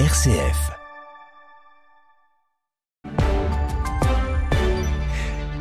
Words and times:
RCF. 0.00 0.72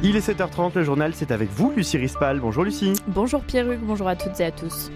Il 0.02 0.16
est 0.16 0.28
7h30, 0.28 0.72
le 0.74 0.84
journal 0.84 1.14
c'est 1.14 1.30
avec 1.30 1.52
vous, 1.52 1.72
Lucie 1.76 2.00
Rispal. 2.00 2.40
Bonjour 2.40 2.64
Lucie. 2.64 2.94
Bonjour 3.06 3.44
Pierruc, 3.44 3.80
bonjour 3.82 4.08
à 4.08 4.16
toutes 4.16 4.40
et 4.40 4.46
à 4.46 4.52
tous. 4.52 4.90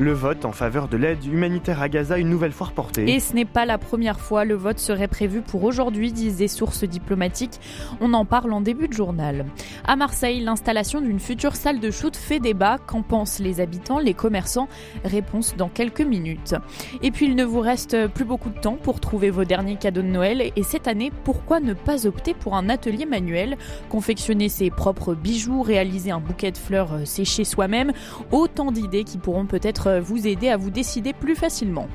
Le 0.00 0.12
vote 0.12 0.44
en 0.44 0.52
faveur 0.52 0.86
de 0.86 0.96
l'aide 0.96 1.24
humanitaire 1.24 1.82
à 1.82 1.88
Gaza 1.88 2.18
une 2.18 2.28
nouvelle 2.28 2.52
fois 2.52 2.68
reporté. 2.68 3.12
Et 3.12 3.18
ce 3.18 3.34
n'est 3.34 3.44
pas 3.44 3.66
la 3.66 3.78
première 3.78 4.20
fois, 4.20 4.44
le 4.44 4.54
vote 4.54 4.78
serait 4.78 5.08
prévu 5.08 5.40
pour 5.40 5.64
aujourd'hui, 5.64 6.12
disent 6.12 6.36
des 6.36 6.46
sources 6.46 6.84
diplomatiques. 6.84 7.58
On 8.00 8.14
en 8.14 8.24
parle 8.24 8.52
en 8.52 8.60
début 8.60 8.86
de 8.86 8.92
journal. 8.92 9.44
À 9.84 9.96
Marseille, 9.96 10.38
l'installation 10.38 11.00
d'une 11.00 11.18
future 11.18 11.56
salle 11.56 11.80
de 11.80 11.90
shoot 11.90 12.14
fait 12.14 12.38
débat. 12.38 12.78
Qu'en 12.78 13.02
pensent 13.02 13.40
les 13.40 13.60
habitants, 13.60 13.98
les 13.98 14.14
commerçants? 14.14 14.68
Réponse 15.04 15.56
dans 15.56 15.68
quelques 15.68 16.02
minutes. 16.02 16.54
Et 17.02 17.10
puis 17.10 17.26
il 17.26 17.34
ne 17.34 17.44
vous 17.44 17.60
reste 17.60 18.06
plus 18.06 18.24
beaucoup 18.24 18.50
de 18.50 18.60
temps 18.60 18.78
pour 18.80 19.00
trouver 19.00 19.30
vos 19.30 19.44
derniers 19.44 19.76
cadeaux 19.76 20.02
de 20.02 20.06
Noël. 20.06 20.52
Et 20.54 20.62
cette 20.62 20.86
année, 20.86 21.10
pourquoi 21.24 21.58
ne 21.58 21.72
pas 21.72 22.06
opter 22.06 22.34
pour 22.34 22.54
un 22.54 22.68
atelier 22.68 23.04
manuel? 23.04 23.56
Confectionner 23.88 24.48
ses 24.48 24.70
propres 24.70 25.14
bijoux, 25.14 25.62
réaliser 25.62 26.12
un 26.12 26.20
bouquet 26.20 26.52
de 26.52 26.56
fleurs 26.56 26.92
euh, 26.92 27.04
séché 27.04 27.42
soi-même. 27.42 27.90
Autant 28.30 28.70
d'idées 28.70 29.02
qui 29.02 29.18
pourront 29.18 29.46
peut-être 29.46 29.87
vous 30.00 30.26
aider 30.26 30.48
à 30.48 30.56
vous 30.56 30.70
décider 30.70 31.12
plus 31.12 31.34
facilement. 31.34 31.88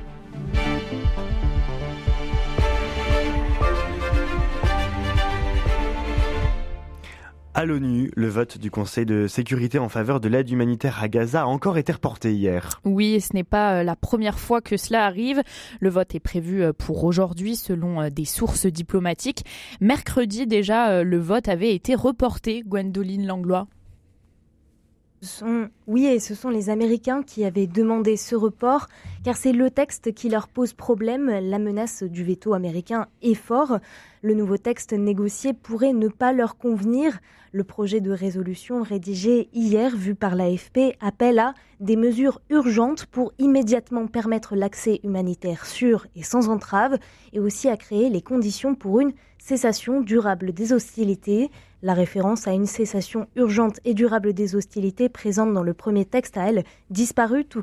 À 7.56 7.66
l'ONU, 7.66 8.10
le 8.16 8.26
vote 8.26 8.58
du 8.58 8.68
Conseil 8.68 9.06
de 9.06 9.28
sécurité 9.28 9.78
en 9.78 9.88
faveur 9.88 10.18
de 10.18 10.26
l'aide 10.28 10.50
humanitaire 10.50 11.00
à 11.00 11.08
Gaza 11.08 11.42
a 11.42 11.46
encore 11.46 11.78
été 11.78 11.92
reporté 11.92 12.34
hier. 12.34 12.80
Oui, 12.84 13.20
ce 13.20 13.32
n'est 13.32 13.44
pas 13.44 13.76
euh, 13.78 13.82
la 13.84 13.94
première 13.94 14.40
fois 14.40 14.60
que 14.60 14.76
cela 14.76 15.06
arrive. 15.06 15.40
Le 15.78 15.88
vote 15.88 16.16
est 16.16 16.20
prévu 16.20 16.64
euh, 16.64 16.72
pour 16.72 17.04
aujourd'hui 17.04 17.54
selon 17.54 18.02
euh, 18.02 18.10
des 18.10 18.24
sources 18.24 18.66
diplomatiques. 18.66 19.44
Mercredi 19.80 20.48
déjà, 20.48 21.04
le 21.04 21.18
vote 21.18 21.46
avait 21.46 21.72
été 21.72 21.94
reporté, 21.94 22.64
Gwendoline 22.66 23.24
Langlois 23.24 23.68
oui, 25.86 26.06
et 26.06 26.20
ce 26.20 26.34
sont 26.34 26.50
les 26.50 26.70
Américains 26.70 27.22
qui 27.22 27.44
avaient 27.44 27.66
demandé 27.66 28.16
ce 28.16 28.34
report, 28.34 28.88
car 29.24 29.36
c'est 29.36 29.52
le 29.52 29.70
texte 29.70 30.12
qui 30.12 30.28
leur 30.28 30.48
pose 30.48 30.72
problème. 30.72 31.26
La 31.26 31.58
menace 31.58 32.02
du 32.02 32.24
veto 32.24 32.54
américain 32.54 33.06
est 33.22 33.34
fort. 33.34 33.78
Le 34.22 34.34
nouveau 34.34 34.56
texte 34.56 34.92
négocié 34.92 35.52
pourrait 35.52 35.92
ne 35.92 36.08
pas 36.08 36.32
leur 36.32 36.56
convenir. 36.56 37.18
Le 37.54 37.62
projet 37.62 38.00
de 38.00 38.10
résolution 38.10 38.82
rédigé 38.82 39.48
hier, 39.52 39.94
vu 39.94 40.16
par 40.16 40.34
l'AFP, 40.34 40.96
appelle 41.00 41.38
à 41.38 41.54
des 41.78 41.94
mesures 41.94 42.40
urgentes 42.50 43.06
pour 43.06 43.32
immédiatement 43.38 44.08
permettre 44.08 44.56
l'accès 44.56 44.98
humanitaire 45.04 45.64
sûr 45.64 46.08
et 46.16 46.24
sans 46.24 46.48
entrave, 46.48 46.98
et 47.32 47.38
aussi 47.38 47.68
à 47.68 47.76
créer 47.76 48.10
les 48.10 48.22
conditions 48.22 48.74
pour 48.74 49.00
une 49.00 49.12
cessation 49.38 50.00
durable 50.00 50.52
des 50.52 50.72
hostilités. 50.72 51.52
La 51.80 51.94
référence 51.94 52.48
à 52.48 52.54
une 52.54 52.66
cessation 52.66 53.28
urgente 53.36 53.78
et 53.84 53.94
durable 53.94 54.32
des 54.32 54.56
hostilités 54.56 55.08
présente 55.08 55.54
dans 55.54 55.62
le 55.62 55.74
premier 55.74 56.06
texte 56.06 56.36
a, 56.36 56.48
elle, 56.48 56.64
disparu, 56.90 57.44
tout, 57.44 57.62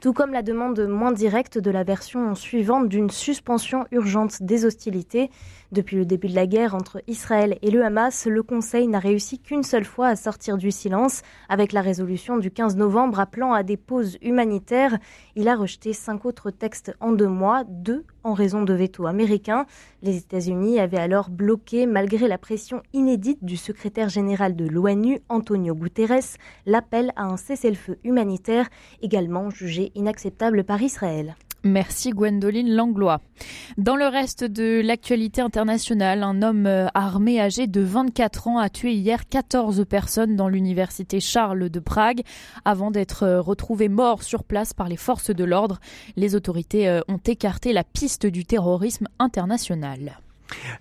tout 0.00 0.14
comme 0.14 0.32
la 0.32 0.42
demande 0.42 0.80
moins 0.80 1.12
directe 1.12 1.58
de 1.58 1.70
la 1.70 1.84
version 1.84 2.34
suivante 2.34 2.88
d'une 2.88 3.10
suspension 3.10 3.86
urgente 3.90 4.42
des 4.42 4.64
hostilités. 4.64 5.30
Depuis 5.72 5.96
le 5.96 6.06
début 6.06 6.28
de 6.28 6.34
la 6.34 6.46
guerre 6.46 6.74
entre 6.74 7.02
Israël 7.06 7.58
et 7.60 7.70
le 7.70 7.84
Hamas, 7.84 8.26
le 8.26 8.42
Conseil 8.42 8.88
n'a 8.88 8.98
réussi 8.98 9.38
qu'une 9.38 9.62
seule 9.62 9.84
fois 9.84 10.08
à 10.08 10.16
sortir 10.16 10.56
du 10.56 10.70
silence. 10.70 11.20
Avec 11.50 11.72
la 11.72 11.82
résolution 11.82 12.38
du 12.38 12.50
15 12.50 12.76
novembre 12.76 13.20
appelant 13.20 13.52
à 13.52 13.62
des 13.62 13.76
pauses 13.76 14.16
humanitaires, 14.22 14.98
il 15.36 15.48
a 15.48 15.54
rejeté 15.54 15.92
cinq 15.92 16.24
autres 16.24 16.50
textes 16.50 16.94
en 17.00 17.12
deux 17.12 17.28
mois, 17.28 17.64
deux 17.68 18.04
en 18.24 18.34
raison 18.34 18.62
de 18.62 18.74
veto 18.74 19.06
américain. 19.06 19.66
Les 20.02 20.16
États-Unis 20.16 20.80
avaient 20.80 20.98
alors 20.98 21.30
bloqué, 21.30 21.86
malgré 21.86 22.28
la 22.28 22.38
pression 22.38 22.82
inédite 22.92 23.44
du 23.44 23.56
secrétaire 23.56 24.08
général 24.08 24.56
de 24.56 24.66
l'ONU, 24.66 25.20
Antonio 25.28 25.74
Guterres, 25.74 26.36
l'appel 26.66 27.12
à 27.16 27.24
un 27.24 27.36
cessez-le-feu 27.36 27.98
humanitaire, 28.04 28.68
également 29.02 29.50
jugé 29.50 29.92
inacceptable 29.94 30.64
par 30.64 30.82
Israël. 30.82 31.36
Merci 31.62 32.10
Gwendoline 32.10 32.74
Langlois. 32.74 33.20
Dans 33.76 33.96
le 33.96 34.06
reste 34.06 34.44
de 34.44 34.80
l'actualité 34.80 35.42
internationale, 35.42 36.22
un 36.22 36.40
homme 36.40 36.66
euh, 36.66 36.86
armé 36.94 37.38
âgé 37.38 37.66
de 37.66 37.82
24 37.82 38.48
ans 38.48 38.58
a 38.58 38.70
tué 38.70 38.94
hier 38.94 39.28
14 39.28 39.84
personnes 39.86 40.36
dans 40.36 40.48
l'université 40.48 41.20
Charles 41.20 41.68
de 41.68 41.80
Prague 41.80 42.22
avant 42.64 42.90
d'être 42.90 43.24
euh, 43.24 43.40
retrouvé 43.42 43.88
mort 43.90 44.22
sur 44.22 44.42
place 44.44 44.72
par 44.72 44.88
les 44.88 44.96
forces 44.96 45.30
de 45.30 45.44
l'ordre. 45.44 45.80
Les 46.16 46.34
autorités 46.34 46.88
euh, 46.88 47.00
ont 47.08 47.20
écarté 47.26 47.74
la 47.74 47.84
piste 47.84 48.26
du 48.26 48.46
terrorisme 48.46 49.06
international. 49.18 50.18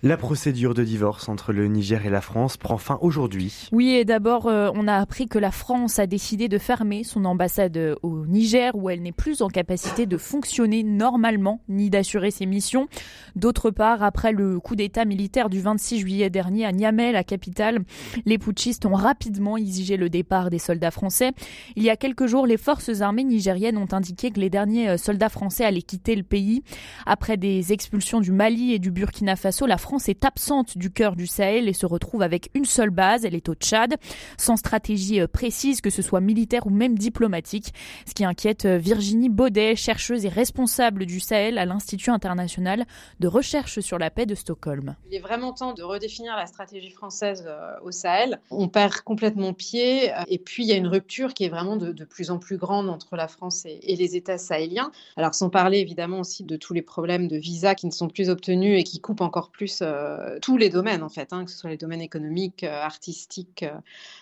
La 0.03 0.17
procédure 0.17 0.73
de 0.73 0.83
divorce 0.83 1.29
entre 1.29 1.51
le 1.51 1.67
Niger 1.67 2.05
et 2.05 2.09
la 2.09 2.21
France 2.21 2.57
prend 2.57 2.77
fin 2.77 2.97
aujourd'hui. 3.01 3.67
Oui, 3.71 3.89
et 3.91 4.05
d'abord, 4.05 4.47
euh, 4.47 4.69
on 4.73 4.87
a 4.87 4.95
appris 4.95 5.27
que 5.27 5.37
la 5.39 5.51
France 5.51 5.99
a 5.99 6.07
décidé 6.07 6.47
de 6.47 6.57
fermer 6.57 7.03
son 7.03 7.25
ambassade 7.25 7.75
euh, 7.77 7.95
au 8.01 8.25
Niger, 8.25 8.75
où 8.75 8.89
elle 8.89 9.01
n'est 9.01 9.11
plus 9.11 9.41
en 9.41 9.47
capacité 9.47 10.05
de 10.05 10.17
fonctionner 10.17 10.83
normalement, 10.83 11.61
ni 11.67 11.89
d'assurer 11.89 12.31
ses 12.31 12.45
missions. 12.45 12.87
D'autre 13.35 13.71
part, 13.71 14.03
après 14.03 14.31
le 14.31 14.59
coup 14.59 14.75
d'État 14.75 15.05
militaire 15.05 15.49
du 15.49 15.59
26 15.61 15.99
juillet 15.99 16.29
dernier 16.29 16.65
à 16.65 16.71
Niamey, 16.71 17.11
la 17.11 17.23
capitale, 17.23 17.79
les 18.25 18.37
putschistes 18.37 18.85
ont 18.85 18.93
rapidement 18.93 19.57
exigé 19.57 19.97
le 19.97 20.09
départ 20.09 20.49
des 20.49 20.59
soldats 20.59 20.91
français. 20.91 21.31
Il 21.75 21.83
y 21.83 21.89
a 21.89 21.95
quelques 21.97 22.25
jours, 22.27 22.47
les 22.47 22.57
forces 22.57 23.01
armées 23.01 23.23
nigériennes 23.23 23.77
ont 23.77 23.91
indiqué 23.91 24.31
que 24.31 24.39
les 24.39 24.49
derniers 24.49 24.89
euh, 24.89 24.97
soldats 24.97 25.29
français 25.29 25.65
allaient 25.65 25.81
quitter 25.81 26.15
le 26.15 26.23
pays. 26.23 26.63
Après 27.05 27.37
des 27.37 27.73
expulsions 27.73 28.19
du 28.21 28.31
Mali 28.31 28.73
et 28.73 28.79
du 28.79 28.91
Burkina 28.91 29.35
Faso, 29.35 29.58
la 29.65 29.77
France 29.77 30.09
est 30.09 30.25
absente 30.25 30.77
du 30.77 30.91
cœur 30.91 31.15
du 31.15 31.27
Sahel 31.27 31.67
et 31.67 31.73
se 31.73 31.85
retrouve 31.85 32.21
avec 32.21 32.49
une 32.53 32.65
seule 32.65 32.89
base, 32.89 33.25
elle 33.25 33.35
est 33.35 33.49
au 33.49 33.53
Tchad, 33.53 33.95
sans 34.37 34.57
stratégie 34.57 35.21
euh, 35.21 35.27
précise, 35.27 35.81
que 35.81 35.89
ce 35.89 36.01
soit 36.01 36.21
militaire 36.21 36.67
ou 36.67 36.69
même 36.69 36.97
diplomatique. 36.97 37.73
Ce 38.05 38.13
qui 38.13 38.25
inquiète 38.25 38.65
euh, 38.65 38.77
Virginie 38.77 39.29
Baudet, 39.29 39.75
chercheuse 39.75 40.25
et 40.25 40.29
responsable 40.29 41.05
du 41.05 41.19
Sahel 41.19 41.57
à 41.57 41.65
l'Institut 41.65 42.09
international 42.09 42.85
de 43.19 43.27
recherche 43.27 43.79
sur 43.79 43.97
la 43.97 44.09
paix 44.09 44.25
de 44.25 44.35
Stockholm. 44.35 44.95
Il 45.09 45.15
est 45.15 45.19
vraiment 45.19 45.53
temps 45.53 45.73
de 45.73 45.83
redéfinir 45.83 46.35
la 46.35 46.45
stratégie 46.45 46.91
française 46.91 47.45
euh, 47.47 47.73
au 47.83 47.91
Sahel. 47.91 48.39
On 48.51 48.67
perd 48.67 49.01
complètement 49.01 49.53
pied 49.53 50.11
et 50.27 50.39
puis 50.39 50.63
il 50.63 50.69
y 50.69 50.73
a 50.73 50.75
une 50.75 50.87
rupture 50.87 51.33
qui 51.33 51.45
est 51.45 51.49
vraiment 51.49 51.75
de, 51.75 51.91
plus 52.03 52.31
en 52.31 52.39
plus 52.39 52.57
grande 52.57 52.89
entre 52.89 53.15
la 53.15 53.27
France 53.27 53.65
et, 53.65 53.79
et 53.83 53.95
les 53.95 54.15
États 54.15 54.37
sahéliens. 54.37 54.91
Alors 55.17 55.35
sans 55.35 55.49
parler 55.49 55.79
évidemment 55.79 56.19
aussi 56.19 56.43
de 56.43 56.55
tous 56.55 56.73
les 56.73 56.81
problèmes 56.81 57.27
de 57.27 57.37
visa 57.37 57.75
qui 57.75 57.85
ne 57.85 57.91
sont 57.91 58.07
plus 58.07 58.29
obtenus 58.29 58.79
et 58.79 58.83
qui 58.83 58.99
coupent 58.99 59.21
encore 59.21 59.48
plus 59.51 59.79
euh, 59.81 60.39
tous 60.41 60.57
les 60.57 60.69
domaines, 60.69 61.03
en 61.03 61.09
fait, 61.09 61.33
hein, 61.33 61.45
que 61.45 61.51
ce 61.51 61.57
soit 61.57 61.69
les 61.69 61.77
domaines 61.77 62.01
économiques, 62.01 62.63
euh, 62.63 62.81
artistiques. 62.81 63.63
Euh, 63.63 63.73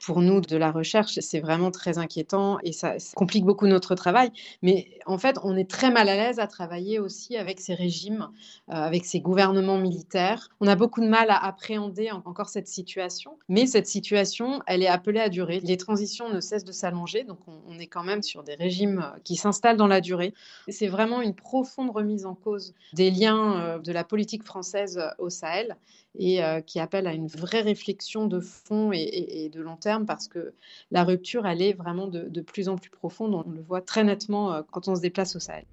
pour 0.05 0.21
nous, 0.21 0.41
de 0.41 0.57
la 0.57 0.71
recherche, 0.71 1.19
c'est 1.19 1.39
vraiment 1.39 1.71
très 1.71 1.97
inquiétant 1.97 2.59
et 2.63 2.71
ça, 2.71 2.95
complique 3.15 3.45
beaucoup 3.45 3.67
notre 3.67 3.95
travail. 3.95 4.31
Mais 4.61 4.87
en 5.05 5.17
fait, 5.17 5.37
on 5.43 5.55
est 5.55 5.69
très 5.69 5.91
mal 5.91 6.09
à 6.09 6.15
l'aise 6.15 6.39
à 6.39 6.47
travailler 6.47 6.99
aussi 6.99 7.37
avec 7.37 7.59
ces 7.59 7.73
régimes, 7.73 8.29
avec 8.67 9.05
ces 9.05 9.19
gouvernements 9.19 9.77
militaires. 9.77 10.49
On 10.61 10.67
a 10.67 10.75
beaucoup 10.75 11.01
de 11.01 11.07
mal 11.07 11.29
à 11.29 11.43
appréhender 11.43 12.11
encore 12.11 12.49
cette 12.49 12.67
situation, 12.67 13.37
mais 13.49 13.65
cette 13.65 13.87
situation, 13.87 14.61
elle 14.67 14.83
est 14.83 14.87
appelée 14.87 15.19
à 15.19 15.29
durer. 15.29 15.59
Les 15.59 15.77
transitions 15.77 16.29
ne 16.29 16.39
cessent 16.39 16.63
de 16.63 16.71
s'allonger, 16.71 17.23
donc 17.23 17.39
on, 17.47 17.59
on 17.67 17.79
est 17.79 17.87
quand 17.87 18.03
même 18.03 18.23
sur 18.23 18.43
des 18.43 18.55
régimes 18.55 19.11
qui 19.23 19.35
s'installent 19.35 19.77
dans 19.77 19.87
la 19.87 20.01
durée. 20.01 20.33
C'est 20.69 20.87
vraiment 20.87 21.21
une 21.21 21.35
profonde 21.35 21.89
remise 21.89 22.25
en 22.25 22.35
cause 22.35 22.73
des 22.93 23.11
liens 23.11 23.79
de 23.83 23.91
la 23.91 24.03
politique 24.03 24.43
française 24.43 24.99
au 25.17 25.29
Sahel 25.29 25.75
et 26.17 26.43
euh, 26.43 26.61
qui 26.61 26.79
appelle 26.79 27.07
à 27.07 27.13
une 27.13 27.27
vraie 27.27 27.61
réflexion 27.61 28.27
de 28.27 28.39
fond 28.39 28.91
et, 28.91 29.49
de 29.53 29.61
long 29.61 29.75
terme 29.75 30.05
parce 30.05 30.27
que 30.27 30.53
la 30.91 31.03
rupture, 31.03 31.45
elle 31.45 31.61
est 31.61 31.73
vraiment 31.73 32.07
de, 32.07 32.41
plus 32.41 32.69
en 32.69 32.77
plus 32.77 32.89
profonde. 32.89 33.35
On 33.35 33.49
le 33.49 33.61
voit 33.61 33.81
très 33.81 34.03
nettement 34.03 34.53
euh, 34.53 34.61
quand 34.71 34.87
on 34.87 34.95
se 34.95 35.01
déplace 35.01 35.35
au 35.35 35.39
Sahel. 35.39 35.65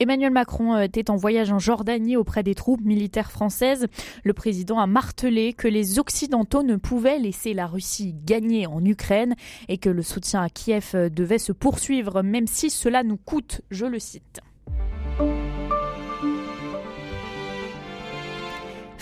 Emmanuel 0.00 0.32
Macron 0.32 0.74
euh, 0.74 0.82
était 0.82 1.10
en 1.10 1.16
voyage 1.16 1.50
en 1.50 1.58
Jordanie 1.58 2.16
auprès 2.16 2.42
des 2.42 2.54
troupes 2.54 2.82
militaires 2.82 3.30
françaises. 3.30 3.86
Le 4.24 4.32
président 4.32 4.78
a 4.78 4.86
martelé 4.86 5.52
que 5.52 5.68
les 5.68 5.98
Occidentaux 5.98 6.62
ne 6.62 6.76
pouvaient 6.76 7.18
laisser 7.18 7.54
la 7.54 7.66
Russie 7.66 8.14
gagner 8.24 8.66
en 8.66 8.84
Ukraine 8.84 9.34
et 9.68 9.78
que 9.78 9.88
le 9.88 10.02
soutien 10.02 10.42
à 10.42 10.48
Kiev 10.48 10.94
devait 11.10 11.38
se 11.38 11.52
poursuivre 11.52 12.22
même 12.22 12.46
si 12.46 12.70
cela 12.70 13.02
nous 13.02 13.16
coûte, 13.16 13.62
je 13.70 13.86
le 13.86 13.98
cite. 13.98 14.40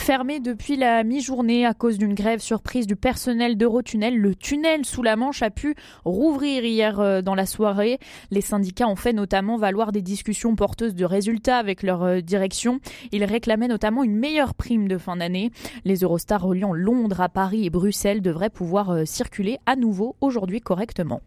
Fermé 0.04 0.38
depuis 0.38 0.76
la 0.76 1.02
mi-journée 1.02 1.64
à 1.64 1.72
cause 1.72 1.96
d'une 1.96 2.12
grève 2.12 2.40
surprise 2.40 2.86
du 2.86 2.94
personnel 2.94 3.56
d'Eurotunnel, 3.56 4.14
le 4.18 4.34
tunnel 4.34 4.84
sous 4.84 5.02
la 5.02 5.16
Manche 5.16 5.40
a 5.40 5.48
pu 5.48 5.74
rouvrir 6.04 6.62
hier 6.62 7.00
euh, 7.00 7.22
dans 7.22 7.34
la 7.34 7.46
soirée. 7.46 7.98
Les 8.30 8.42
syndicats 8.42 8.86
ont 8.86 8.96
fait 8.96 9.14
notamment 9.14 9.56
valoir 9.56 9.92
des 9.92 10.02
discussions 10.02 10.56
porteuses 10.56 10.94
de 10.94 11.06
résultats 11.06 11.56
avec 11.56 11.82
leur 11.82 12.02
euh, 12.02 12.20
direction. 12.20 12.80
Ils 13.12 13.24
réclamaient 13.24 13.66
notamment 13.66 14.04
une 14.04 14.18
meilleure 14.18 14.52
prime 14.52 14.88
de 14.88 14.98
fin 14.98 15.16
d'année. 15.16 15.50
Les 15.86 16.00
Eurostars 16.00 16.42
reliant 16.42 16.74
Londres 16.74 17.22
à 17.22 17.30
Paris 17.30 17.64
et 17.64 17.70
Bruxelles 17.70 18.20
devraient 18.20 18.50
pouvoir 18.50 18.90
euh, 18.90 19.04
circuler 19.06 19.56
à 19.64 19.74
nouveau 19.74 20.16
aujourd'hui 20.20 20.60
correctement. 20.60 21.22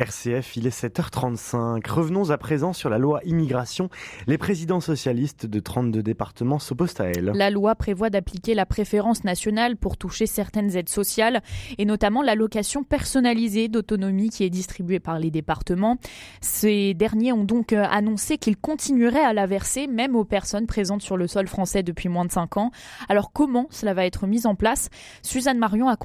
RCF, 0.00 0.56
il 0.56 0.66
est 0.66 0.84
7h35. 0.84 1.86
Revenons 1.86 2.30
à 2.30 2.38
présent 2.38 2.72
sur 2.72 2.88
la 2.88 2.96
loi 2.96 3.20
immigration. 3.24 3.90
Les 4.26 4.38
présidents 4.38 4.80
socialistes 4.80 5.44
de 5.44 5.60
32 5.60 6.02
départements 6.02 6.58
s'opposent 6.58 6.98
à 7.00 7.04
elle. 7.04 7.32
La 7.34 7.50
loi 7.50 7.74
prévoit 7.74 8.08
d'appliquer 8.08 8.54
la 8.54 8.64
préférence 8.64 9.24
nationale 9.24 9.76
pour 9.76 9.98
toucher 9.98 10.26
certaines 10.26 10.74
aides 10.74 10.88
sociales 10.88 11.42
et 11.76 11.84
notamment 11.84 12.22
l'allocation 12.22 12.82
personnalisée 12.82 13.68
d'autonomie 13.68 14.30
qui 14.30 14.44
est 14.44 14.50
distribuée 14.50 15.00
par 15.00 15.18
les 15.18 15.30
départements. 15.30 15.98
Ces 16.40 16.94
derniers 16.94 17.32
ont 17.32 17.44
donc 17.44 17.74
euh, 17.74 17.84
annoncé 17.90 18.38
qu'ils 18.38 18.56
continueraient 18.56 19.24
à 19.24 19.34
la 19.34 19.46
verser 19.46 19.86
même 19.86 20.16
aux 20.16 20.24
personnes 20.24 20.66
présentes 20.66 21.02
sur 21.02 21.18
le 21.18 21.26
sol 21.26 21.46
français 21.46 21.82
depuis 21.82 22.08
moins 22.08 22.24
de 22.24 22.32
5 22.32 22.56
ans. 22.56 22.70
Alors 23.10 23.32
comment 23.32 23.66
cela 23.70 23.92
va 23.92 24.06
être 24.06 24.26
mis 24.26 24.46
en 24.46 24.54
place? 24.54 24.88
Suzanne 25.22 25.58
Marion 25.58 25.88
a 25.88 25.96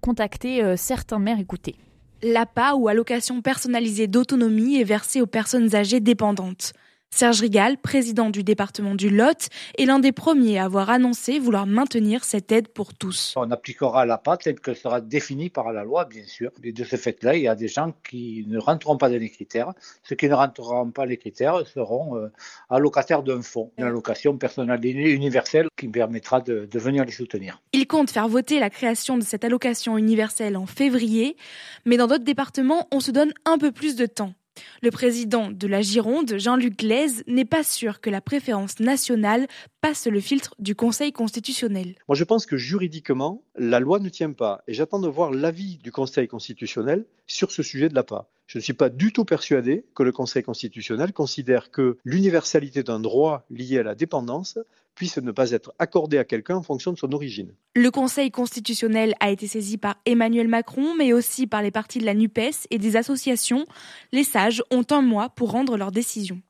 contacté 0.00 0.64
euh, 0.64 0.76
certains 0.76 1.20
maires. 1.20 1.38
Écoutez. 1.38 1.76
L'APA 2.22 2.74
ou 2.74 2.88
allocation 2.88 3.42
personnalisée 3.42 4.06
d'autonomie 4.06 4.80
est 4.80 4.84
versée 4.84 5.20
aux 5.20 5.26
personnes 5.26 5.74
âgées 5.74 6.00
dépendantes. 6.00 6.72
Serge 7.16 7.40
Rigal, 7.40 7.78
président 7.78 8.28
du 8.28 8.44
département 8.44 8.94
du 8.94 9.08
Lot, 9.08 9.48
est 9.78 9.86
l'un 9.86 10.00
des 10.00 10.12
premiers 10.12 10.58
à 10.58 10.64
avoir 10.64 10.90
annoncé 10.90 11.38
vouloir 11.38 11.66
maintenir 11.66 12.24
cette 12.24 12.52
aide 12.52 12.68
pour 12.68 12.92
tous. 12.92 13.32
On 13.36 13.50
appliquera 13.50 14.04
la 14.04 14.18
PAT 14.18 14.36
telle 14.36 14.60
que 14.60 14.74
sera 14.74 15.00
définie 15.00 15.48
par 15.48 15.72
la 15.72 15.82
loi, 15.82 16.04
bien 16.04 16.24
sûr. 16.26 16.50
Et 16.62 16.72
de 16.72 16.84
ce 16.84 16.96
fait-là, 16.96 17.34
il 17.34 17.44
y 17.44 17.48
a 17.48 17.54
des 17.54 17.68
gens 17.68 17.94
qui 18.06 18.44
ne 18.48 18.58
rentreront 18.58 18.98
pas 18.98 19.08
dans 19.08 19.18
les 19.18 19.30
critères. 19.30 19.72
Ceux 20.02 20.14
qui 20.14 20.28
ne 20.28 20.34
rentreront 20.34 20.90
pas 20.90 21.04
dans 21.04 21.08
les 21.08 21.16
critères 21.16 21.66
seront 21.66 22.18
euh, 22.18 22.30
allocataires 22.68 23.22
d'un 23.22 23.40
fonds, 23.40 23.72
une 23.78 23.84
allocation 23.84 24.36
personnalisée 24.36 25.10
universelle 25.10 25.68
qui 25.78 25.88
permettra 25.88 26.42
de, 26.42 26.68
de 26.70 26.78
venir 26.78 27.06
les 27.06 27.12
soutenir. 27.12 27.62
Il 27.72 27.86
compte 27.86 28.10
faire 28.10 28.28
voter 28.28 28.60
la 28.60 28.68
création 28.68 29.16
de 29.16 29.22
cette 29.22 29.42
allocation 29.42 29.96
universelle 29.96 30.54
en 30.58 30.66
février, 30.66 31.38
mais 31.86 31.96
dans 31.96 32.08
d'autres 32.08 32.24
départements, 32.24 32.88
on 32.92 33.00
se 33.00 33.10
donne 33.10 33.32
un 33.46 33.56
peu 33.56 33.72
plus 33.72 33.96
de 33.96 34.04
temps. 34.04 34.34
Le 34.82 34.90
président 34.90 35.50
de 35.50 35.66
la 35.66 35.82
Gironde, 35.82 36.38
Jean-Luc 36.38 36.78
Glaise, 36.78 37.22
n'est 37.26 37.44
pas 37.44 37.62
sûr 37.62 38.00
que 38.00 38.10
la 38.10 38.20
préférence 38.20 38.80
nationale 38.80 39.46
passe 39.80 40.06
le 40.06 40.20
filtre 40.20 40.54
du 40.58 40.74
Conseil 40.74 41.12
constitutionnel. 41.12 41.94
Moi, 42.08 42.16
je 42.16 42.24
pense 42.24 42.46
que 42.46 42.56
juridiquement, 42.56 43.42
la 43.56 43.80
loi 43.80 43.98
ne 43.98 44.08
tient 44.08 44.32
pas. 44.32 44.62
Et 44.66 44.74
j'attends 44.74 45.00
de 45.00 45.08
voir 45.08 45.30
l'avis 45.30 45.78
du 45.78 45.92
Conseil 45.92 46.28
constitutionnel 46.28 47.04
sur 47.26 47.50
ce 47.50 47.62
sujet 47.62 47.88
de 47.88 47.94
l'APA. 47.94 48.28
Je 48.46 48.58
ne 48.58 48.62
suis 48.62 48.74
pas 48.74 48.88
du 48.88 49.12
tout 49.12 49.24
persuadé 49.24 49.84
que 49.94 50.02
le 50.04 50.12
Conseil 50.12 50.42
constitutionnel 50.42 51.12
considère 51.12 51.70
que 51.70 51.98
l'universalité 52.04 52.82
d'un 52.84 53.00
droit 53.00 53.44
lié 53.50 53.78
à 53.78 53.82
la 53.82 53.94
dépendance 53.94 54.58
puisse 54.94 55.18
ne 55.18 55.32
pas 55.32 55.50
être 55.50 55.74
accordée 55.78 56.18
à 56.18 56.24
quelqu'un 56.24 56.56
en 56.56 56.62
fonction 56.62 56.92
de 56.92 56.98
son 56.98 57.12
origine. 57.12 57.52
Le 57.74 57.90
Conseil 57.90 58.30
constitutionnel 58.30 59.14
a 59.20 59.30
été 59.30 59.46
saisi 59.46 59.78
par 59.78 59.96
Emmanuel 60.06 60.48
Macron, 60.48 60.94
mais 60.94 61.12
aussi 61.12 61.46
par 61.46 61.60
les 61.60 61.70
partis 61.70 61.98
de 61.98 62.06
la 62.06 62.14
NUPES 62.14 62.66
et 62.70 62.78
des 62.78 62.96
associations. 62.96 63.66
Les 64.12 64.24
sages 64.24 64.62
ont 64.70 64.86
un 64.90 65.02
mois 65.02 65.28
pour 65.28 65.50
rendre 65.50 65.76
leur 65.76 65.92
décision. 65.92 66.40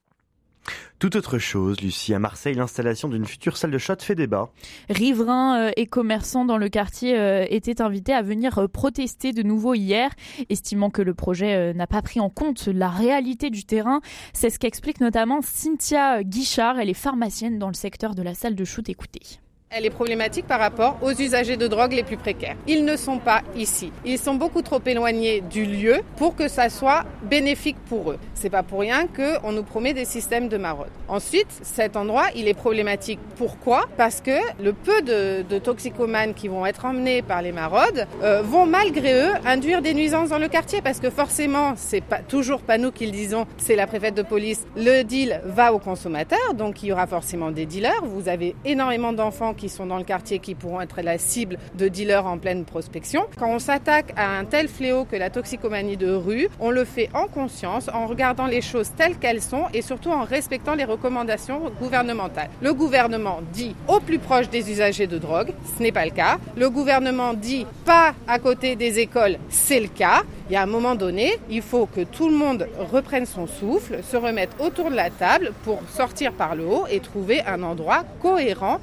Tout 0.98 1.16
autre 1.16 1.38
chose, 1.38 1.80
Lucie, 1.82 2.14
à 2.14 2.18
Marseille, 2.18 2.54
l'installation 2.54 3.08
d'une 3.08 3.26
future 3.26 3.58
salle 3.58 3.70
de 3.70 3.78
shot 3.78 3.96
fait 4.00 4.14
débat. 4.14 4.50
Riverains 4.88 5.66
euh, 5.66 5.70
et 5.76 5.86
commerçants 5.86 6.46
dans 6.46 6.56
le 6.56 6.70
quartier 6.70 7.18
euh, 7.18 7.44
étaient 7.50 7.82
invités 7.82 8.14
à 8.14 8.22
venir 8.22 8.58
euh, 8.58 8.66
protester 8.66 9.32
de 9.32 9.42
nouveau 9.42 9.74
hier, 9.74 10.10
estimant 10.48 10.88
que 10.88 11.02
le 11.02 11.12
projet 11.12 11.74
n'a 11.74 11.86
pas 11.86 12.00
pris 12.00 12.20
en 12.20 12.30
compte 12.30 12.66
la 12.66 12.88
réalité 12.88 13.50
du 13.50 13.64
terrain. 13.64 14.00
C'est 14.32 14.50
ce 14.50 14.58
qu'explique 14.58 15.00
notamment 15.00 15.40
Cynthia 15.42 16.22
Guichard, 16.22 16.78
elle 16.78 16.88
est 16.88 16.94
pharmacienne 16.94 17.58
dans 17.58 17.68
le 17.68 17.74
secteur 17.74 18.14
de 18.14 18.22
la 18.22 18.34
salle 18.34 18.54
de 18.54 18.64
shoot. 18.64 18.88
Écoutez. 18.88 19.38
Elle 19.70 19.84
est 19.84 19.90
problématique 19.90 20.46
par 20.46 20.60
rapport 20.60 20.96
aux 21.02 21.10
usagers 21.10 21.56
de 21.56 21.66
drogue 21.66 21.92
les 21.92 22.04
plus 22.04 22.16
précaires. 22.16 22.54
Ils 22.68 22.84
ne 22.84 22.94
sont 22.94 23.18
pas 23.18 23.42
ici. 23.56 23.90
Ils 24.04 24.16
sont 24.16 24.36
beaucoup 24.36 24.62
trop 24.62 24.80
éloignés 24.86 25.40
du 25.40 25.66
lieu 25.66 26.02
pour 26.18 26.36
que 26.36 26.46
ça 26.46 26.68
soit 26.68 27.02
bénéfique 27.24 27.76
pour 27.88 28.12
eux. 28.12 28.18
C'est 28.34 28.48
pas 28.48 28.62
pour 28.62 28.78
rien 28.78 29.08
qu'on 29.08 29.50
nous 29.50 29.64
promet 29.64 29.92
des 29.92 30.04
systèmes 30.04 30.48
de 30.48 30.56
maraude. 30.56 30.86
Ensuite, 31.08 31.48
cet 31.62 31.96
endroit, 31.96 32.26
il 32.36 32.46
est 32.46 32.54
problématique. 32.54 33.18
Pourquoi? 33.34 33.86
Parce 33.96 34.20
que 34.20 34.38
le 34.62 34.72
peu 34.72 35.02
de, 35.02 35.58
toxicomanes 35.58 36.34
qui 36.34 36.46
vont 36.46 36.64
être 36.64 36.84
emmenés 36.84 37.22
par 37.22 37.42
les 37.42 37.50
maraudes 37.50 38.06
euh, 38.22 38.42
vont 38.42 38.66
malgré 38.66 39.14
eux 39.14 39.32
induire 39.44 39.82
des 39.82 39.94
nuisances 39.94 40.28
dans 40.28 40.38
le 40.38 40.48
quartier 40.48 40.80
parce 40.80 41.00
que 41.00 41.10
forcément, 41.10 41.72
c'est 41.76 42.02
pas 42.02 42.18
toujours 42.18 42.60
pas 42.62 42.78
nous 42.78 42.92
qui 42.92 43.04
le 43.04 43.10
disons, 43.12 43.46
c'est 43.56 43.74
la 43.74 43.88
préfète 43.88 44.14
de 44.14 44.22
police. 44.22 44.64
Le 44.76 45.02
deal 45.02 45.40
va 45.44 45.72
aux 45.72 45.80
consommateurs, 45.80 46.54
donc 46.54 46.84
il 46.84 46.90
y 46.90 46.92
aura 46.92 47.08
forcément 47.08 47.50
des 47.50 47.66
dealers. 47.66 48.04
Vous 48.04 48.28
avez 48.28 48.54
énormément 48.64 49.12
d'enfants 49.12 49.54
qui 49.56 49.68
sont 49.68 49.86
dans 49.86 49.98
le 49.98 50.04
quartier 50.04 50.38
qui 50.38 50.54
pourront 50.54 50.80
être 50.80 51.00
la 51.02 51.18
cible 51.18 51.58
de 51.74 51.88
dealers 51.88 52.26
en 52.26 52.38
pleine 52.38 52.64
prospection. 52.64 53.26
Quand 53.38 53.50
on 53.50 53.58
s'attaque 53.58 54.12
à 54.16 54.38
un 54.38 54.44
tel 54.44 54.68
fléau 54.68 55.04
que 55.04 55.16
la 55.16 55.30
toxicomanie 55.30 55.96
de 55.96 56.12
rue, 56.12 56.48
on 56.60 56.70
le 56.70 56.84
fait 56.84 57.08
en 57.14 57.26
conscience, 57.26 57.88
en 57.92 58.06
regardant 58.06 58.46
les 58.46 58.60
choses 58.60 58.90
telles 58.96 59.18
qu'elles 59.18 59.42
sont 59.42 59.64
et 59.74 59.82
surtout 59.82 60.10
en 60.10 60.24
respectant 60.24 60.74
les 60.74 60.84
recommandations 60.84 61.70
gouvernementales. 61.80 62.50
Le 62.60 62.72
gouvernement 62.72 63.40
dit 63.52 63.74
au 63.88 64.00
plus 64.00 64.18
proche 64.18 64.48
des 64.48 64.70
usagers 64.70 65.06
de 65.06 65.18
drogue, 65.18 65.52
ce 65.76 65.82
n'est 65.82 65.92
pas 65.92 66.04
le 66.04 66.10
cas. 66.10 66.38
Le 66.56 66.70
gouvernement 66.70 67.34
dit 67.34 67.66
pas 67.84 68.14
à 68.28 68.38
côté 68.38 68.76
des 68.76 68.98
écoles, 68.98 69.38
c'est 69.48 69.80
le 69.80 69.88
cas. 69.88 70.22
Il 70.48 70.52
y 70.52 70.56
a 70.56 70.62
un 70.62 70.66
moment 70.66 70.94
donné, 70.94 71.40
il 71.50 71.62
faut 71.62 71.86
que 71.86 72.02
tout 72.02 72.28
le 72.28 72.36
monde 72.36 72.68
reprenne 72.92 73.26
son 73.26 73.46
souffle, 73.46 73.98
se 74.02 74.16
remette 74.16 74.50
autour 74.60 74.90
de 74.90 74.96
la 74.96 75.10
table 75.10 75.52
pour 75.64 75.80
sortir 75.88 76.32
par 76.32 76.54
le 76.54 76.64
haut 76.64 76.84
et 76.90 77.00
trouver 77.00 77.42
un 77.42 77.62
endroit 77.62 78.04
cohérent 78.22 78.80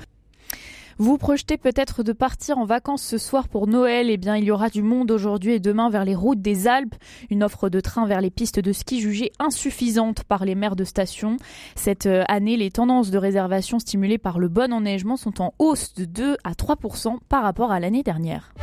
vous 0.98 1.18
projetez 1.18 1.58
peut-être 1.58 2.04
de 2.04 2.14
partir 2.14 2.58
en 2.58 2.66
vacances 2.66 3.04
ce 3.04 3.18
soir 3.18 3.48
pour 3.48 3.68
Noël. 3.68 4.10
Eh 4.10 4.18
bien, 4.18 4.36
il 4.36 4.44
y 4.44 4.52
aura 4.52 4.70
du 4.70 4.84
monde 4.84 5.12
aujourd'hui 5.12 5.54
et 5.54 5.60
demain 5.60 5.90
vers 5.90 6.06
les 6.06 6.16
routes 6.16 6.42
des 6.42 6.68
Alpes. 6.68 6.96
Une 7.30 7.44
offre 7.44 7.70
de 7.70 7.80
train 7.80 8.06
vers 8.06 8.22
les 8.22 8.30
pistes 8.30 8.60
de 8.60 8.72
ski 8.72 9.02
jugée 9.02 9.32
insuffisante 9.40 10.24
par 10.24 10.46
les 10.46 10.56
maires 10.56 10.76
de 10.76 10.84
station. 10.84 11.38
Cette 11.76 12.06
euh, 12.06 12.24
année, 12.28 12.58
les 12.58 12.72
tendances 12.72 13.12
de 13.12 13.18
réservation 13.18 13.80
stimulées 13.80 14.18
par 14.18 14.40
le 14.40 14.48
bon 14.48 14.72
enneigement 14.74 15.18
sont 15.18 15.42
en 15.42 15.54
hausse 15.60 15.94
de 15.94 16.06
2 16.06 16.38
à 16.44 16.52
3% 16.52 17.18
par 17.30 17.44
rapport 17.44 17.72
à 17.72 17.80
l'année 17.80 18.04
dernière. 18.04 18.54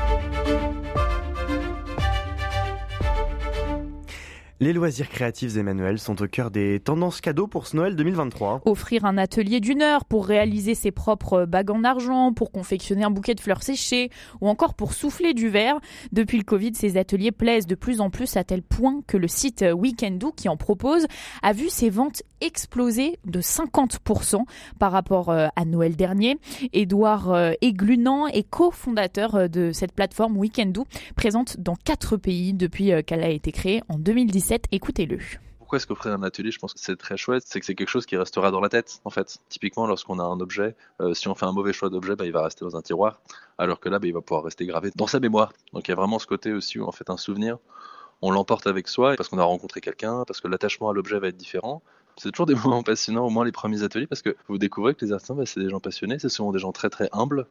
Les 4.63 4.75
loisirs 4.75 5.09
créatifs 5.09 5.57
Emmanuel 5.57 5.99
sont 5.99 6.21
au 6.21 6.27
cœur 6.27 6.51
des 6.51 6.81
tendances 6.81 7.23
cadeaux 7.23 7.47
pour 7.47 7.67
ce 7.67 7.79
Noël 7.79 7.97
2023. 7.97 8.61
Offrir 8.67 9.07
un 9.07 9.17
atelier 9.17 9.59
d'une 9.59 9.81
heure 9.81 10.05
pour 10.05 10.27
réaliser 10.27 10.75
ses 10.75 10.91
propres 10.91 11.47
bagues 11.47 11.71
en 11.71 11.83
argent, 11.83 12.35
pour 12.35 12.53
confectionner 12.53 13.03
un 13.03 13.11
bouquet 13.11 13.35
de 13.35 13.41
fleurs 13.41 13.63
séchées 13.63 14.11
ou 14.43 14.51
encore 14.51 14.75
pour 14.75 14.93
souffler 14.93 15.33
du 15.33 15.49
verre. 15.49 15.81
Depuis 16.13 16.37
le 16.37 16.45
Covid, 16.45 16.75
ces 16.75 16.99
ateliers 16.99 17.33
plaisent 17.33 17.67
de 17.67 17.75
plus 17.75 18.03
en 18.03 18.11
plus 18.11 18.37
à 18.37 18.45
tel 18.45 18.61
point 18.61 19.01
que 19.07 19.17
le 19.17 19.29
site 19.29 19.65
Weekendoo 19.75 20.31
qui 20.33 20.51
en 20.51 20.59
propose 20.59 21.07
a 21.43 21.55
vu 21.55 21.71
ses 21.71 21.89
ventes 21.89 22.23
exploser 22.41 23.19
de 23.25 23.41
50% 23.41 24.43
par 24.79 24.93
rapport 24.93 25.31
euh, 25.31 25.49
à 25.57 25.65
Noël 25.65 25.97
dernier. 25.97 26.39
Édouard 26.73 27.33
euh, 27.33 27.53
Aiglunant 27.61 28.27
est 28.27 28.49
cofondateur 28.49 29.35
euh, 29.35 29.49
de 29.49 29.73
cette 29.73 29.93
plateforme 29.93 30.37
Weekendoo, 30.37 30.87
présente 31.17 31.59
dans 31.59 31.77
quatre 31.77 32.17
pays 32.17 32.53
depuis 32.53 32.91
qu'elle 33.05 33.23
a 33.23 33.29
été 33.29 33.53
créée 33.53 33.83
en 33.89 33.99
2017. 33.99 34.67
Écoutez-le 34.73 35.19
pourquoi 35.71 35.77
est-ce 35.77 35.87
qu'offrir 35.87 36.13
un 36.13 36.25
atelier, 36.25 36.51
je 36.51 36.59
pense 36.59 36.75
que 36.75 36.81
c'est 36.81 36.97
très 36.97 37.17
chouette, 37.17 37.45
c'est 37.47 37.61
que 37.61 37.65
c'est 37.65 37.77
quelque 37.77 37.89
chose 37.89 38.05
qui 38.05 38.17
restera 38.17 38.51
dans 38.51 38.59
la 38.59 38.69
tête, 38.69 39.01
en 39.05 39.11
fait. 39.11 39.39
Typiquement, 39.49 39.87
lorsqu'on 39.87 40.19
a 40.19 40.25
un 40.25 40.41
objet, 40.41 40.75
euh, 41.01 41.15
si 41.15 41.29
on 41.29 41.37
fait 41.37 41.47
un 41.47 41.53
mauvais 41.53 41.73
choix 41.73 41.89
d'objet, 41.91 42.17
bah, 42.17 42.27
il 42.27 42.33
va 42.33 42.43
rester 42.43 42.65
dans 42.65 42.77
un 42.77 42.83
tiroir, 42.83 43.21
alors 43.57 43.79
que 43.79 43.89
là, 43.89 44.01
bah, 44.01 44.09
il 44.09 44.13
va 44.13 44.21
pouvoir 44.21 44.43
rester 44.43 44.67
gravé 44.67 44.91
dans 44.97 45.07
sa 45.07 45.21
mémoire. 45.21 45.53
Donc 45.73 45.87
il 45.87 45.93
y 45.93 45.95
a 45.95 45.95
vraiment 45.95 46.19
ce 46.19 46.27
côté 46.27 46.53
aussi 46.53 46.81
où, 46.81 46.89
en 46.89 46.91
fait, 46.91 47.09
un 47.09 47.17
souvenir, 47.17 47.59
on 48.21 48.33
l'emporte 48.33 48.67
avec 48.67 48.89
soi 48.89 49.15
parce 49.17 49.29
qu'on 49.29 49.39
a 49.39 49.45
rencontré 49.45 49.81
quelqu'un, 49.81 50.25
parce 50.27 50.41
que 50.41 50.49
l'attachement 50.49 50.91
à 50.91 50.93
l'objet 50.93 51.21
va 51.21 51.29
être 51.29 51.37
différent. 51.37 51.85
C'est 52.21 52.31
toujours 52.33 52.47
des 52.47 52.55
moments 52.65 52.83
passionnants, 52.83 53.27
au 53.27 53.31
moins 53.31 53.45
les 53.45 53.53
premiers 53.53 53.83
ateliers, 53.83 54.07
parce 54.07 54.23
que 54.23 54.37
vous 54.49 54.59
découvrez 54.59 54.95
que 54.95 55.05
les 55.05 55.13
artisans, 55.13 55.37
bah, 55.37 55.47
c'est 55.47 55.61
des 55.61 55.71
gens 55.71 55.81
passionnés, 55.81 56.19
c'est 56.19 56.29
souvent 56.29 56.53
des 56.53 56.59
gens 56.59 56.73
très 56.73 56.91
très 56.91 57.09
humbles, 57.13 57.47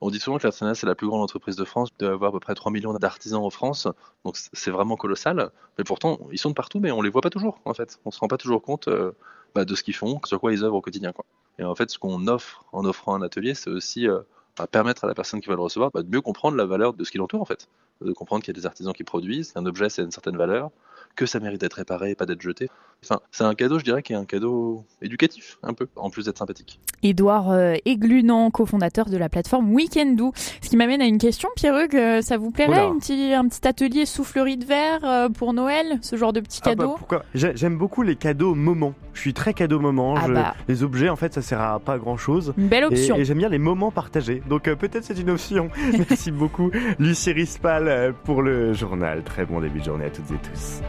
on 0.00 0.10
dit 0.10 0.18
souvent 0.18 0.38
que 0.38 0.42
l'artisanat, 0.42 0.74
c'est 0.74 0.86
la 0.86 0.94
plus 0.94 1.06
grande 1.06 1.22
entreprise 1.22 1.56
de 1.56 1.64
France, 1.64 1.88
de 1.98 2.06
avoir 2.06 2.28
à 2.28 2.32
peu 2.32 2.40
près 2.40 2.54
3 2.54 2.70
millions 2.70 2.92
d'artisans 2.94 3.42
en 3.42 3.50
France, 3.50 3.88
donc 4.24 4.36
c'est 4.36 4.70
vraiment 4.70 4.96
colossal. 4.96 5.50
Mais 5.78 5.84
pourtant, 5.84 6.18
ils 6.32 6.38
sont 6.38 6.50
de 6.50 6.54
partout, 6.54 6.80
mais 6.80 6.90
on 6.90 7.00
les 7.00 7.08
voit 7.08 7.22
pas 7.22 7.30
toujours, 7.30 7.60
en 7.64 7.72
fait. 7.72 7.98
On 8.04 8.10
se 8.10 8.20
rend 8.20 8.28
pas 8.28 8.36
toujours 8.36 8.60
compte 8.62 8.88
euh, 8.88 9.12
bah, 9.54 9.64
de 9.64 9.74
ce 9.74 9.82
qu'ils 9.82 9.94
font, 9.94 10.20
sur 10.24 10.38
quoi 10.38 10.52
ils 10.52 10.64
œuvrent 10.64 10.76
au 10.76 10.82
quotidien. 10.82 11.12
Quoi. 11.12 11.24
Et 11.58 11.64
en 11.64 11.74
fait, 11.74 11.90
ce 11.90 11.98
qu'on 11.98 12.26
offre 12.26 12.64
en 12.72 12.84
offrant 12.84 13.14
un 13.14 13.22
atelier, 13.22 13.54
c'est 13.54 13.70
aussi 13.70 14.06
euh, 14.06 14.20
bah, 14.58 14.66
permettre 14.66 15.04
à 15.04 15.06
la 15.06 15.14
personne 15.14 15.40
qui 15.40 15.48
va 15.48 15.54
le 15.54 15.62
recevoir 15.62 15.90
de 15.92 16.02
mieux 16.02 16.20
comprendre 16.20 16.58
la 16.58 16.66
valeur 16.66 16.92
de 16.92 17.02
ce 17.02 17.10
qui 17.10 17.16
l'entoure, 17.16 17.40
en 17.40 17.46
fait. 17.46 17.68
De 18.02 18.12
comprendre 18.12 18.44
qu'il 18.44 18.54
y 18.54 18.58
a 18.58 18.60
des 18.60 18.66
artisans 18.66 18.92
qui 18.92 19.04
produisent, 19.04 19.52
qu'un 19.52 19.64
objet, 19.64 19.88
c'est 19.88 20.02
une 20.02 20.10
certaine 20.10 20.36
valeur, 20.36 20.70
que 21.16 21.26
ça 21.26 21.40
mérite 21.40 21.60
d'être 21.60 21.74
réparé, 21.74 22.14
pas 22.14 22.26
d'être 22.26 22.42
jeté. 22.42 22.68
Enfin, 23.04 23.20
c'est 23.30 23.44
un 23.44 23.54
cadeau, 23.54 23.78
je 23.78 23.84
dirais, 23.84 24.02
qui 24.02 24.12
est 24.12 24.16
un 24.16 24.24
cadeau 24.24 24.84
éducatif, 25.02 25.58
un 25.62 25.74
peu, 25.74 25.86
en 25.96 26.10
plus 26.10 26.24
d'être 26.24 26.38
sympathique. 26.38 26.80
Édouard 27.02 27.50
euh, 27.50 27.74
Églunan, 27.84 28.50
cofondateur 28.50 29.06
de 29.06 29.16
la 29.16 29.28
plateforme 29.28 29.72
Weekendoo. 29.72 30.32
Ce 30.34 30.68
qui 30.68 30.76
m'amène 30.76 31.00
à 31.00 31.06
une 31.06 31.18
question, 31.18 31.48
Pierre 31.56 31.74
euh, 31.94 32.22
ça 32.22 32.36
vous 32.36 32.50
plairait 32.50 32.80
un 32.80 32.98
petit, 32.98 33.32
un 33.32 33.46
petit 33.48 33.66
atelier 33.66 34.06
soufflerie 34.06 34.56
de 34.56 34.64
verre 34.64 35.04
euh, 35.04 35.28
pour 35.28 35.52
Noël, 35.52 35.98
ce 36.00 36.16
genre 36.16 36.32
de 36.32 36.40
petit 36.40 36.60
ah 36.62 36.70
bah, 36.70 36.76
cadeau 36.76 36.94
pourquoi? 36.98 37.24
J'aime 37.34 37.76
beaucoup 37.76 38.02
les 38.02 38.16
cadeaux 38.16 38.54
moments. 38.54 38.94
Je 39.14 39.20
suis 39.20 39.34
très 39.34 39.54
cadeau 39.54 39.78
moment. 39.78 40.14
Ah 40.16 40.28
bah. 40.28 40.54
Les 40.68 40.82
objets, 40.82 41.08
en 41.08 41.16
fait, 41.16 41.32
ça 41.32 41.42
sert 41.42 41.60
à 41.60 41.78
pas 41.78 41.98
grand 41.98 42.16
chose. 42.16 42.54
Une 42.58 42.68
belle 42.68 42.84
option. 42.84 43.16
Et, 43.16 43.24
j'aime 43.24 43.38
bien 43.38 43.48
les 43.48 43.58
moments 43.58 43.90
partagés. 43.90 44.42
Donc 44.48 44.64
peut-être 44.64 45.04
c'est 45.04 45.18
une 45.18 45.30
option. 45.30 45.70
Merci 45.92 46.30
beaucoup, 46.30 46.70
Lucie 46.98 47.32
Rispal, 47.32 48.14
pour 48.24 48.42
le 48.42 48.72
journal. 48.72 49.22
Très 49.22 49.46
bon 49.46 49.60
début 49.60 49.80
de 49.80 49.84
journée 49.84 50.06
à 50.06 50.10
toutes 50.10 50.30
et 50.30 50.50
tous. 50.50 50.82